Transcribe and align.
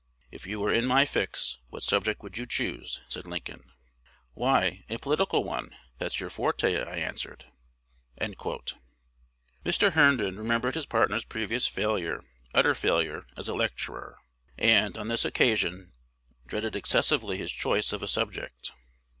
'If 0.31 0.47
you 0.47 0.59
were 0.59 0.73
in 0.73 0.87
my 0.87 1.05
fix, 1.05 1.59
what 1.69 1.83
subject 1.83 2.23
would 2.23 2.35
you 2.35 2.47
choose?' 2.47 3.01
said 3.07 3.27
Lincoln. 3.27 3.69
'Why, 4.33 4.83
a 4.89 4.97
political 4.97 5.43
one: 5.43 5.75
that's 5.99 6.19
your 6.19 6.31
forte,' 6.31 6.81
I 6.83 6.97
answered." 6.97 7.45
Mr. 8.19 8.73
Herndon 9.93 10.37
remembered 10.39 10.73
his 10.73 10.87
partner's 10.87 11.23
previous 11.23 11.67
"failure, 11.67 12.23
utter 12.51 12.73
failure," 12.73 13.27
as 13.37 13.47
a 13.47 13.53
lecturer, 13.53 14.17
and, 14.57 14.97
on 14.97 15.07
this 15.07 15.23
occasion, 15.23 15.93
dreaded 16.47 16.75
excessively 16.75 17.37
his 17.37 17.51
choice 17.51 17.93
of 17.93 18.01
a 18.01 18.07
subject. 18.07 18.71